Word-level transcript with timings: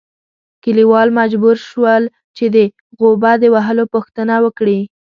کلیوال 0.63 1.07
مجبور 1.19 1.55
شول 1.69 2.03
چې 2.37 2.45
د 2.55 2.57
غوبه 2.99 3.31
د 3.41 3.43
وهلو 3.55 3.83
پوښتنه 3.93 4.35
وکړي. 4.45 4.79